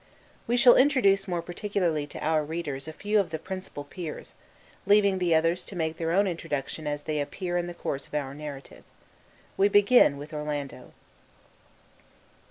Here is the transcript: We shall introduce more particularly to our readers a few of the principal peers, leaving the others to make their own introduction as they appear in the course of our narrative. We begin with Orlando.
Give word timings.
We 0.47 0.57
shall 0.57 0.77
introduce 0.77 1.27
more 1.27 1.43
particularly 1.43 2.07
to 2.07 2.19
our 2.25 2.43
readers 2.43 2.87
a 2.87 2.91
few 2.91 3.19
of 3.19 3.29
the 3.29 3.37
principal 3.37 3.83
peers, 3.83 4.33
leaving 4.87 5.19
the 5.19 5.35
others 5.35 5.63
to 5.65 5.75
make 5.75 5.97
their 5.97 6.09
own 6.11 6.25
introduction 6.25 6.87
as 6.87 7.03
they 7.03 7.21
appear 7.21 7.55
in 7.55 7.67
the 7.67 7.75
course 7.75 8.07
of 8.07 8.15
our 8.15 8.33
narrative. 8.33 8.83
We 9.57 9.67
begin 9.67 10.17
with 10.17 10.33
Orlando. 10.33 10.93